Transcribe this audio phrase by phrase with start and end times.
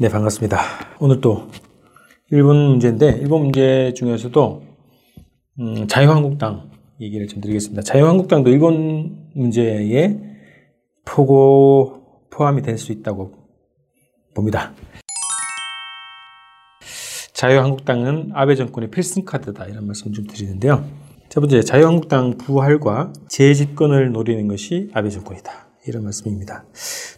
[0.00, 0.60] 네, 반갑습니다.
[1.00, 1.48] 오늘 또
[2.30, 4.62] 일본 문제인데, 일본 문제 중에서도,
[5.60, 7.82] 음, 자유한국당 얘기를 좀 드리겠습니다.
[7.82, 10.20] 자유한국당도 일본 문제에
[11.04, 13.32] 포고, 포함이 될 수 있다고
[14.34, 14.72] 봅니다.
[17.32, 19.66] 자유한국당은 아베 정권의 필승카드다.
[19.66, 20.84] 이런 말씀 좀 드리는데요.
[21.28, 25.67] 첫 번째, 자유한국당 부활과 재집권을 노리는 것이 아베 정권이다.
[25.90, 26.64] 이런 말씀입니다.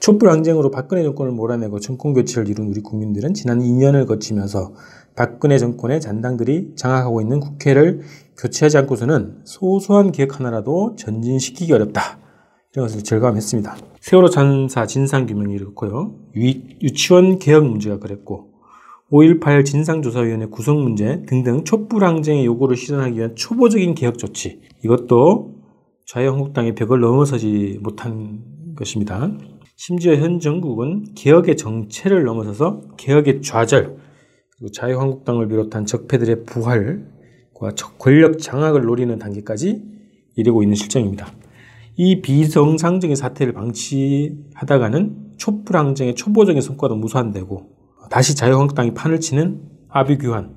[0.00, 4.74] 촛불 항쟁으로 박근혜 정권을 몰아내고 정권 교체를 이룬 우리 국민들은 지난 2년을 거치면서
[5.16, 8.02] 박근혜 정권의 잔당들이 장악하고 있는 국회를
[8.36, 12.20] 교체하지 않고서는 소소한 개혁 하나라도 전진시키기 어렵다.
[12.72, 13.76] 이런 것을 절감했습니다.
[14.00, 16.14] 세월호 전사 진상규명이 이렇고요.
[16.36, 18.52] 유 치원 개혁 문제가 그랬고
[19.10, 25.54] 5.18 진상조사위원회 구성 문제 등등 촛불 항쟁의 요구를 실현하기 위한 초보적인 개혁 조치 이것도
[26.04, 28.42] 자유한국당의 벽을 넘어서지 못한
[28.78, 29.30] 것입니다.
[29.76, 33.96] 심지어 현 정국은 개혁의 정체를 넘어서서 개혁의 좌절,
[34.56, 39.82] 그리고 자유한국당을 비롯한 적폐들의 부활과 권력 장악을 노리는 단계까지
[40.36, 41.32] 이르고 있는 실정입니다.
[41.96, 47.70] 이 비정상적인 사태를 방치하다가는 촛불항쟁의 초보적인 성과도 무산되고
[48.10, 50.54] 다시 자유한국당이 판을 치는 아비규환,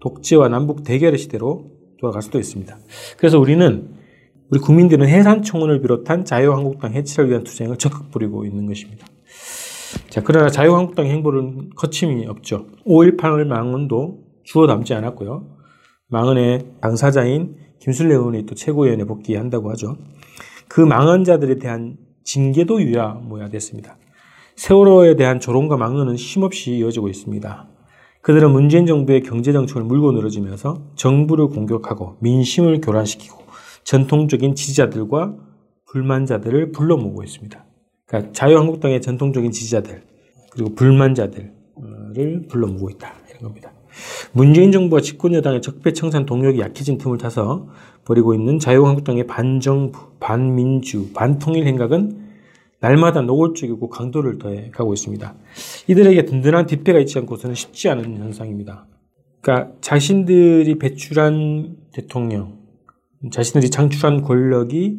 [0.00, 2.78] 독재와 남북 대결의 시대로 돌아갈 수도 있습니다.
[3.16, 4.01] 그래서 우리는
[4.50, 9.06] 우리 국민들은 해산총원을 비롯한 자유한국당 해체를 위한 투쟁을 적극 부리고 있는 것입니다.
[10.10, 12.66] 자, 그러나 자유한국당 행보는 거침이 없죠.
[12.86, 15.46] 5.18 망언도 주워 담지 않았고요.
[16.08, 19.96] 망언의 당사자인 김순례 의원이 또 최고위원회 복귀한다고 하죠.
[20.68, 23.96] 그 망언자들에 대한 징계도 유야모야됐습니다.
[24.56, 27.68] 세월호에 대한 조롱과 망언은 쉼없이 이어지고 있습니다.
[28.20, 33.41] 그들은 문재인 정부의 경제 정책을 물고 늘어지면서 정부를 공격하고 민심을 교란시키고
[33.84, 35.36] 전통적인 지지자들과
[35.86, 37.64] 불만자들을 불러 모으고 있습니다.
[38.06, 40.02] 그러니까 자유한국당의 전통적인 지지자들
[40.50, 43.72] 그리고 불만자들을 불러 모으고 있다 이런 겁니다.
[44.32, 47.68] 문재인 정부와 집권 여당의 적폐청산 동력이 약해진 틈을 타서
[48.04, 52.22] 벌이고 있는 자유한국당의 반정부, 반민주, 반통일 행각은
[52.80, 55.34] 날마다 노골적이고 강도를 더해 가고 있습니다.
[55.88, 58.86] 이들에게 든든한 뒷배가 있지 않고서는 쉽지 않은 현상입니다.
[59.40, 62.61] 그러니까 자신들이 배출한 대통령,
[63.30, 64.98] 자신들이 창출한 권력이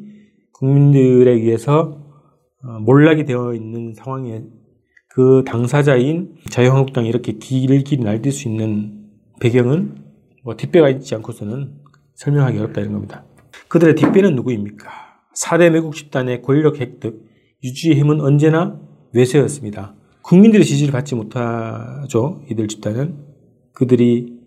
[0.53, 2.01] 국민들에 의해서
[2.63, 4.43] 어, 몰락이 되어 있는 상황에
[5.09, 9.95] 그 당사자인 자유한국당이 이렇게 길길이 날뛸 수 있는 배경은
[10.43, 11.73] 뭐 뒷배가 있지 않고서는
[12.15, 13.25] 설명하기 어렵다 이런 겁니다.
[13.67, 14.89] 그들의 뒷배는 누구입니까?
[15.35, 17.25] 4대 매국 집단의 권력 획득,
[17.63, 18.79] 유지의 힘은 언제나
[19.13, 19.95] 외세였습니다.
[20.21, 22.41] 국민들의 지지를 받지 못하죠.
[22.49, 23.17] 이들 집단은.
[23.73, 24.39] 그들이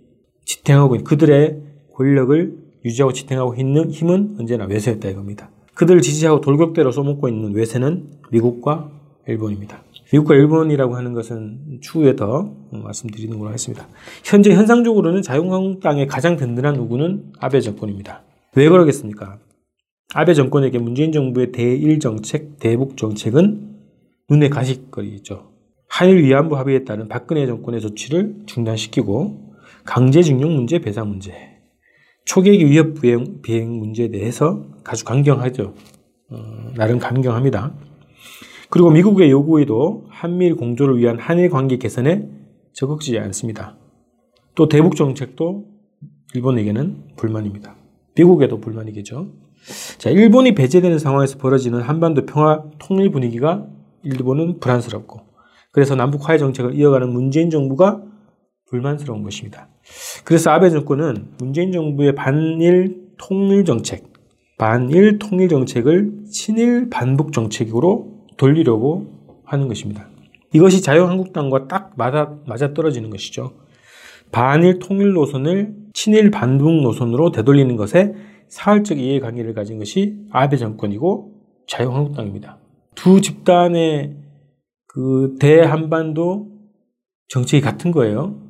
[0.45, 1.63] 지탱하고 있는 그들의
[1.95, 5.51] 권력을 유지하고 지탱하고 있는 힘은 언제나 외세였다 이겁니다.
[5.75, 8.91] 그들을 지지하고 돌격대로 써먹고 있는 외세는 미국과
[9.27, 9.83] 일본입니다.
[10.13, 13.89] 미국과 일본이라고 하는 것은 추후에 더 말씀드리는 걸로 하겠습니다.
[14.25, 18.23] 현재 현상적으로는 자유한국당의 가장 든든한 우군은 아베 정권입니다.
[18.55, 19.39] 왜 그러겠습니까?
[20.15, 23.75] 아베 정권에게 문재인 정부의 대일 정책, 대북 정책은
[24.31, 25.51] 눈에 가시거리죠.
[25.89, 29.55] 한일 위안부 합의에 따른 박근혜 정권의 조치를 중단시키고
[29.85, 31.33] 강제징용 문제, 배상 문제,
[32.27, 35.73] 초계기 위협 비행, 비행 문제에 대해서 아주 강경하죠.
[36.31, 36.37] 어,
[36.75, 37.73] 나름 강경합니다.
[38.69, 42.29] 그리고 미국의 요구에도 한미일 공조를 위한 한일 관계 개선에
[42.73, 43.79] 적극지지 않습니다.
[44.57, 45.67] 또 대북 정책도
[46.35, 47.77] 일본에게는 불만입니다.
[48.17, 49.29] 미국에도 불만이겠죠.
[49.99, 53.67] 자, 일본이 배제되는 상황에서 벌어지는 한반도 평화 통일 분위기가
[54.03, 55.21] 일본은 불안스럽고
[55.73, 58.03] 그래서 남북 화해 정책을 이어가는 문재인 정부가
[58.69, 59.69] 불만스러운 것입니다.
[60.25, 64.13] 그래서 아베 정권은 문재인 정부의 반일 통일 정책,
[64.59, 69.07] 반일 통일 정책을 친일 반북 정책으로 돌리려고
[69.45, 70.09] 하는 것입니다.
[70.53, 73.53] 이것이 자유한국당과 딱 맞아, 맞아 떨어지는 것이죠.
[74.33, 78.15] 반일 통일 노선을 친일 반북 노선으로 되돌리는 것에
[78.49, 81.33] 사활적 이해관계를 가진 것이 아베 정권이고
[81.67, 82.59] 자유한국당입니다.
[82.95, 84.17] 두 집단의
[84.87, 86.49] 그 대한반도
[87.29, 88.46] 정책이 같은 거예요.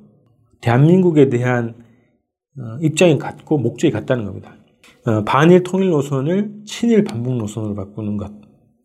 [0.61, 1.75] 대한민국에 대한
[2.59, 4.57] 어, 입장이 같고 목적이 같다는 겁니다.
[5.07, 8.33] 어, 반일 통일 노선을 친일 반북 노선으로 바꾸는 것.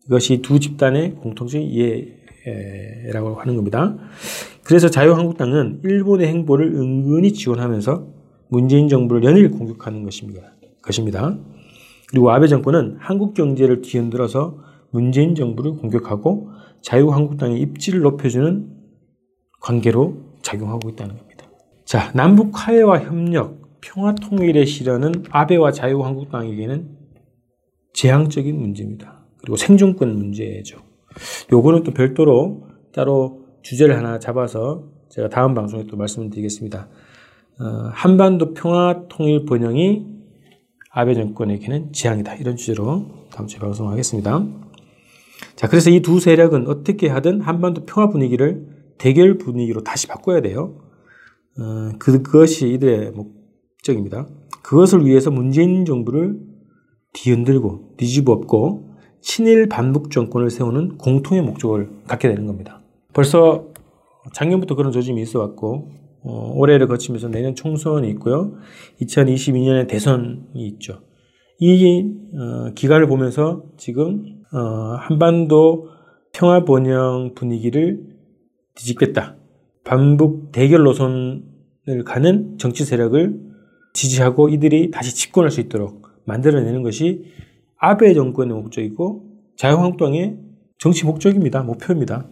[0.06, 3.96] 이것이 두 집단의 공통적인 이해라고 하는 겁니다.
[4.64, 8.06] 그래서 자유한국당은 일본의 행보를 은근히 지원하면서
[8.48, 10.52] 문재인 정부를 연일 공격하는 것입니다.
[10.82, 11.38] 것입니다.
[12.10, 14.58] 그리고 아베 정권은 한국 경제를 뒤흔들어서
[14.90, 16.50] 문재인 정부를 공격하고
[16.82, 18.68] 자유한국당의 입지를 높여주는
[19.60, 21.31] 관계로 작용하고 있다는 겁니다.
[21.92, 26.88] 자, 남북 화해와 협력, 평화 통일의 실현은 아베와 자유한국당에게는
[27.92, 29.26] 재앙적인 문제입니다.
[29.36, 30.78] 그리고 생존권 문제죠.
[31.52, 32.62] 요거는 또 별도로
[32.94, 36.88] 따로 주제를 하나 잡아서 제가 다음 방송에 또 말씀을 드리겠습니다.
[37.60, 40.06] 어, 한반도 평화 통일 번영이
[40.92, 42.36] 아베 정권에게는 재앙이다.
[42.36, 43.04] 이런 주제로
[43.34, 44.46] 다음 주에 방송하겠습니다.
[45.56, 48.66] 자, 그래서 이 두 세력은 어떻게 하든 한반도 평화 분위기를
[48.96, 50.78] 대결 분위기로 다시 바꿔야 돼요.
[51.58, 54.26] 어, 그것이 이들의 목적입니다.
[54.62, 56.38] 그것을 위해서 문재인 정부를
[57.12, 62.80] 뒤흔들고 뒤집어 엎고 친일 반북 정권을 세우는 공통의 목적을 갖게 되는 겁니다.
[63.12, 63.68] 벌써
[64.32, 65.90] 작년부터 그런 조짐이 있어 왔고
[66.24, 68.54] 어, 올해를 거치면서 내년 총선이 있고요.
[69.00, 71.00] 2022년에 대선이 있죠.
[71.58, 75.88] 이 어, 기간을 보면서 지금 어, 한반도
[76.32, 78.06] 평화 번영 분위기를
[78.74, 79.36] 뒤집겠다.
[79.84, 83.40] 반북 대결 노선을 가는 정치 세력을
[83.94, 87.24] 지지하고 이들이 다시 집권할 수 있도록 만들어내는 것이
[87.78, 89.24] 아베 정권의 목적이고
[89.56, 90.38] 자유한국당의
[90.78, 91.62] 정치 목적입니다.
[91.62, 92.28] 목표입니다.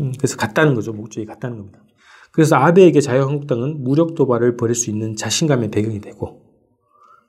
[0.00, 0.92] 음, 그래서 같다는 거죠.
[0.92, 1.80] 목적이 같다는 겁니다.
[2.32, 6.42] 그래서 아베에게 자유한국당은 무력 도발을 벌일 수 있는 자신감의 배경이 되고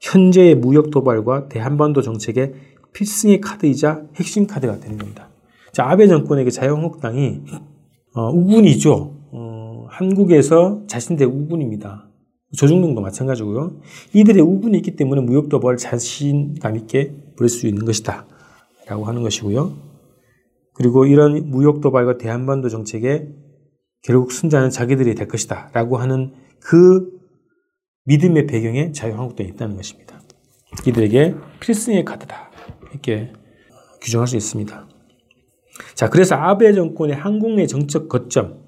[0.02, 2.54] 현재의 무력 도발과 대한반도 정책의
[2.94, 5.30] 필승의 카드이자 핵심 카드가 되는 겁니다.
[5.74, 7.42] 자, 아베 정권에게 자유한국당이
[8.16, 9.15] 어, 우군이죠.
[9.96, 12.08] 어, 한국에서 자신들의 우군입니다.
[12.58, 13.80] 조중동도 마찬가지고요.
[14.14, 18.26] 이들의 우군이 있기 때문에 무역 도발을 자신감 있게 부릴 수 있는 것이다.
[18.88, 19.74] 라고 하는 것이고요.
[20.74, 23.30] 그리고 이런 무역 도발과 대한반도 정책에
[24.04, 25.70] 결국 승자는 자기들이 될 것이다.
[25.74, 27.10] 라고 하는 그
[28.06, 30.22] 믿음의 배경에 자유한국당이 있다는 것입니다.
[30.86, 32.52] 이들에게 필승의 카드다.
[32.92, 33.34] 이렇게
[34.02, 34.88] 규정할 수 있습니다.
[35.96, 38.65] 자, 그래서 아베 정권의 한국 내 정책 거점,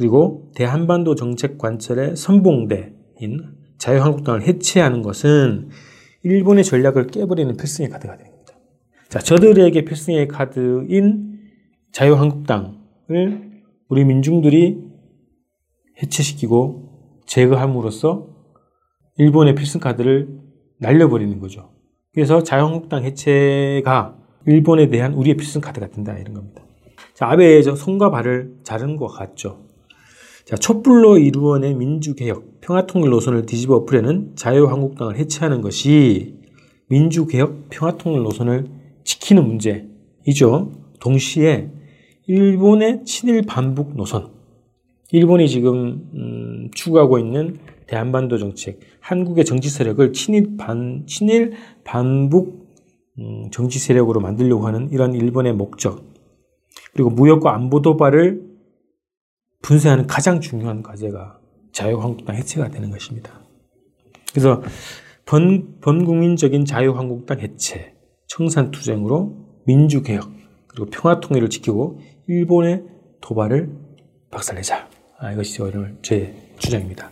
[0.00, 3.42] 그리고 대한반도 정책 관철의 선봉대인
[3.76, 5.68] 자유한국당을 해체하는 것은
[6.22, 8.54] 일본의 전략을 깨버리는 필승의 카드가 됩니다.
[9.10, 11.40] 자, 저들에게 필승의 카드인
[11.92, 13.60] 자유한국당을
[13.90, 14.82] 우리 민중들이
[16.02, 18.26] 해체시키고 제거함으로써
[19.18, 20.40] 일본의 필승 카드를
[20.78, 21.72] 날려버리는 거죠.
[22.14, 24.16] 그래서 자유한국당 해체가
[24.46, 26.62] 일본에 대한 우리의 필승 카드가 된다 이런 겁니다.
[27.12, 29.68] 자, 아베의 손과 발을 자른 것 같죠.
[30.50, 36.40] 자, 촛불로 이루어낸 민주개혁, 평화통일 노선을 뒤집어 엎으려는 자유한국당을 해체하는 것이
[36.88, 38.66] 민주개혁, 평화통일 노선을
[39.04, 40.72] 지키는 문제이죠.
[40.98, 41.70] 동시에
[42.26, 44.32] 일본의 친일 반북 노선,
[45.12, 51.52] 일본이 지금 음, 추구하고 있는 대한반도 정책, 한국의 정치 세력을 친일 반 친일
[51.84, 52.66] 반북
[53.20, 56.12] 음, 정치 세력으로 만들려고 하는 이런 일본의 목적,
[56.92, 58.49] 그리고 무역과 안보 도발을
[59.62, 61.38] 분쇄하는 가장 중요한 과제가
[61.72, 63.40] 자유한국당 해체가 되는 것입니다.
[64.32, 64.62] 그래서
[65.24, 67.94] 번, 번국민적인 자유한국당 해체,
[68.26, 70.30] 청산투쟁으로 민주개혁,
[70.66, 72.84] 그리고 평화통일을 지키고 일본의
[73.20, 73.70] 도발을
[74.30, 74.88] 박살내자.
[75.18, 75.60] 아, 이것이
[76.02, 77.10] 제 주장입니다.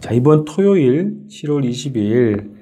[0.00, 2.56] 자, 이번 토요일 7월 22일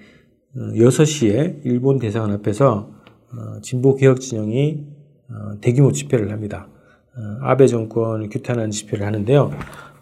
[0.57, 2.91] 6시에 일본 대사관 앞에서
[3.33, 4.87] 어, 진보개혁 진영이
[5.29, 6.69] 어, 대규모 집회를 합니다.
[7.17, 9.51] 어, 아베 정권을 규탄하는 집회를 하는데요.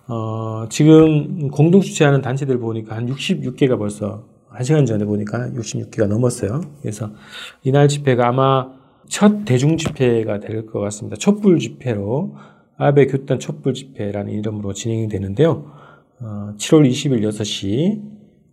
[0.09, 6.61] 어, 지금 공동 주최하는 단체들 보니까 한 66개가 벌써 한 시간 전에 보니까 66개가 넘었어요.
[6.81, 7.11] 그래서
[7.62, 8.70] 이날 집회가 아마
[9.09, 11.17] 첫 대중 집회가 될 것 같습니다.
[11.17, 12.37] 촛불 집회로
[12.76, 15.70] 아베 교단 촛불 집회라는 이름으로 진행이 되는데요.
[16.20, 18.01] 어, 7월 20일 6시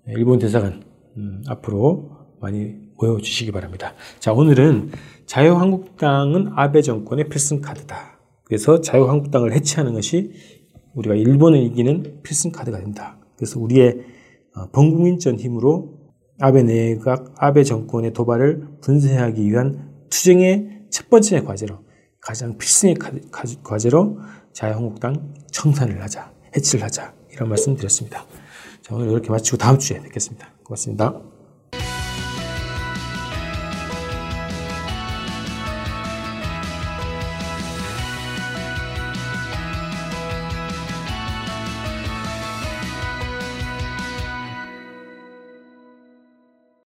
[0.07, 0.83] 일본 대사관
[1.17, 3.93] 음, 앞으로 많이 모여주시기 바랍니다.
[4.19, 4.91] 자, 오늘은
[5.25, 8.18] 자유한국당은 아베 정권의 필승 카드다.
[8.49, 10.33] 그래서 자유한국당을 해체하는 것이
[10.95, 13.17] 우리가 일본을 이기는 필승 카드가 된다.
[13.37, 13.99] 그래서 우리의
[14.55, 15.99] 어, 범국민전 힘으로
[16.39, 21.77] 아베 내각, 아베 정권의 도발을 분쇄하기 위한 투쟁의 첫 번째 과제로
[22.19, 22.95] 가장 필승의
[23.63, 24.17] 과제로
[24.51, 28.25] 자유한국당 청산을 하자, 해치를 하자 이런 말씀 드렸습니다.
[28.81, 30.49] 자, 오늘 이렇게 마치고 다음 주에 뵙겠습니다.
[30.63, 31.38] 고맙습니다.